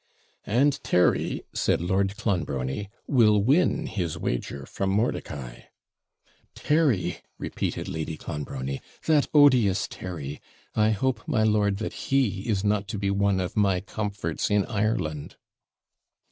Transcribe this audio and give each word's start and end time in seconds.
'And 0.47 0.83
Terry,' 0.83 1.43
said 1.53 1.79
Lord 1.79 2.17
Clonbrony, 2.17 2.89
'will 3.05 3.37
win 3.43 3.85
his 3.85 4.17
wager 4.17 4.65
from 4.65 4.89
Mordicai.' 4.89 5.65
'Terry!' 6.55 7.17
repeated 7.37 7.87
Lady 7.87 8.17
Clonbrony, 8.17 8.81
'that 9.05 9.27
odious 9.31 9.87
Terry! 9.87 10.41
I 10.73 10.89
hope, 10.89 11.27
my 11.27 11.43
lord, 11.43 11.77
that 11.77 11.93
he 12.09 12.49
is 12.49 12.63
not 12.63 12.87
to 12.87 12.97
be 12.97 13.11
one 13.11 13.39
of 13.39 13.55
my 13.55 13.79
comforts 13.79 14.49
in 14.49 14.65
Ireland.' 14.65 15.35